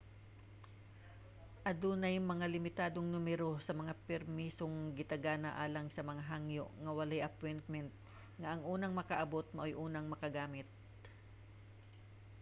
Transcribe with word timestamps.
adunay 1.71 2.15
mga 2.31 2.45
limitadong 2.55 3.05
numero 3.13 3.49
sa 3.65 3.73
mga 3.81 3.93
permisong 4.09 4.75
gitagana 4.99 5.49
alang 5.63 5.87
sa 5.91 6.01
mga 6.09 6.23
hangyo 6.31 6.65
nga 6.83 6.91
walay 6.97 7.21
appointment 7.29 7.89
nga 8.39 8.47
ang 8.51 8.61
unang 8.73 8.93
makaabot 8.95 9.45
maoy 9.51 9.73
unang 9.85 10.05
makagamit 10.13 10.67